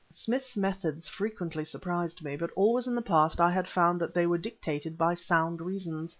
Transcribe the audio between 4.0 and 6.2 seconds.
that they were dictated by sound reasons.